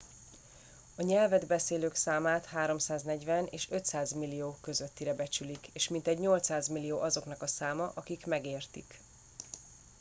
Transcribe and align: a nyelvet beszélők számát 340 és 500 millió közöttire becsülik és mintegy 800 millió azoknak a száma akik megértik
a 0.95 1.01
nyelvet 1.01 1.47
beszélők 1.47 1.95
számát 1.95 2.45
340 2.45 3.47
és 3.51 3.69
500 3.69 4.11
millió 4.11 4.55
közöttire 4.61 5.13
becsülik 5.13 5.67
és 5.73 5.87
mintegy 5.87 6.19
800 6.19 6.67
millió 6.67 6.99
azoknak 7.01 7.41
a 7.41 7.47
száma 7.47 7.91
akik 7.95 8.25
megértik 8.25 8.99